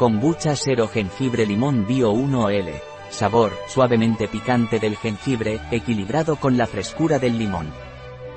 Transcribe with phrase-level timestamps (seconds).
[0.00, 2.72] Kombucha Cero Jengibre Limón Bio 1L.
[3.10, 7.70] Sabor, suavemente picante del jengibre, equilibrado con la frescura del limón.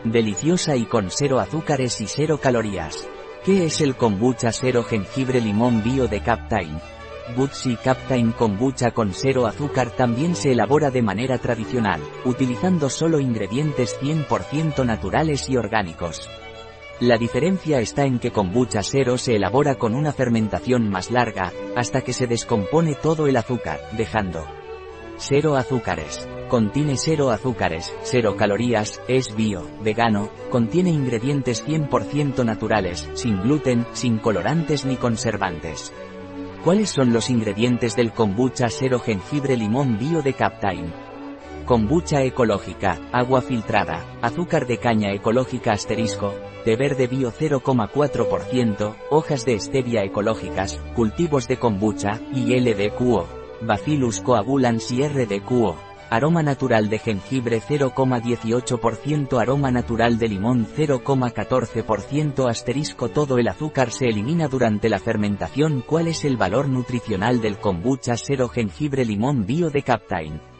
[0.03, 3.07] Deliciosa y con cero azúcares y cero calorías.
[3.45, 6.81] ¿Qué es el kombucha cero jengibre limón bio de Captain?
[7.37, 13.97] Butsi Captain Kombucha con cero azúcar también se elabora de manera tradicional, utilizando solo ingredientes
[14.01, 16.29] 100% naturales y orgánicos.
[16.99, 22.01] La diferencia está en que kombucha cero se elabora con una fermentación más larga, hasta
[22.01, 24.45] que se descompone todo el azúcar, dejando
[25.17, 26.27] cero azúcares.
[26.49, 34.19] Contiene cero azúcares, cero calorías, es bio, vegano, contiene ingredientes 100% naturales, sin gluten, sin
[34.19, 35.91] colorantes ni conservantes.
[36.63, 40.93] ¿Cuáles son los ingredientes del kombucha cero jengibre limón bio de Captain?
[41.65, 46.33] Kombucha ecológica, agua filtrada, azúcar de caña ecológica asterisco,
[46.65, 53.29] de verde bio 0,4%, hojas de stevia ecológicas, cultivos de kombucha, y LDQO,
[53.61, 55.77] Bacillus coagulans y RDQO.
[56.09, 64.09] Aroma natural de jengibre 0,18% Aroma natural de limón 0,14% Asterisco Todo el azúcar se
[64.09, 69.71] elimina durante la fermentación ¿Cuál es el valor nutricional del kombucha 0 jengibre limón bio
[69.71, 70.52] de Captain?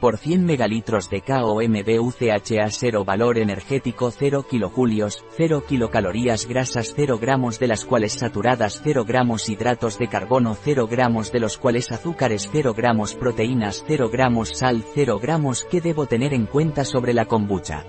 [0.00, 7.60] Por 100 megalitros de KOMBUCHA 0 valor energético 0 kilojulios, 0 kilocalorías grasas 0 gramos
[7.60, 12.48] de las cuales saturadas 0 gramos hidratos de carbono 0 gramos de los cuales azúcares
[12.50, 17.26] 0 gramos proteínas 0 gramos sal 0 gramos ¿Qué debo tener en cuenta sobre la
[17.26, 17.84] kombucha?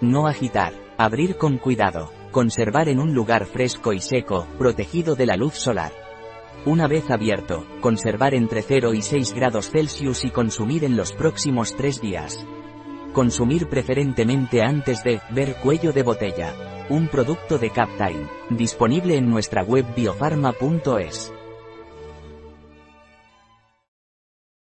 [0.00, 5.36] No agitar, abrir con cuidado, conservar en un lugar fresco y seco, protegido de la
[5.36, 5.99] luz solar.
[6.66, 11.74] Una vez abierto, conservar entre 0 y 6 grados Celsius y consumir en los próximos
[11.74, 12.46] 3 días.
[13.14, 16.54] Consumir preferentemente antes de ver cuello de botella.
[16.90, 21.32] Un producto de Captime, disponible en nuestra web biofarma.es.